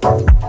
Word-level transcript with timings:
Bye. 0.00 0.39